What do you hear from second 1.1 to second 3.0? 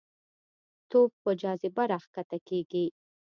په جاذبه راښکته کېږي.